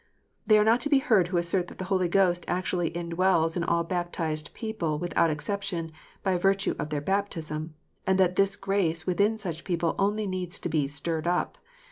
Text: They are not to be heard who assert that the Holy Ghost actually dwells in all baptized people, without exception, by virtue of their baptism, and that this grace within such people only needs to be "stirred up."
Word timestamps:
They 0.47 0.57
are 0.57 0.63
not 0.63 0.81
to 0.81 0.89
be 0.89 0.97
heard 0.97 1.27
who 1.27 1.37
assert 1.37 1.67
that 1.67 1.77
the 1.77 1.85
Holy 1.85 2.07
Ghost 2.07 2.43
actually 2.47 2.89
dwells 2.89 3.55
in 3.55 3.63
all 3.63 3.83
baptized 3.83 4.51
people, 4.55 4.97
without 4.97 5.29
exception, 5.29 5.91
by 6.23 6.37
virtue 6.39 6.73
of 6.79 6.89
their 6.89 7.01
baptism, 7.01 7.75
and 8.07 8.17
that 8.19 8.35
this 8.35 8.55
grace 8.55 9.05
within 9.05 9.37
such 9.37 9.63
people 9.63 9.93
only 9.99 10.25
needs 10.25 10.57
to 10.57 10.69
be 10.69 10.87
"stirred 10.87 11.27
up." 11.27 11.59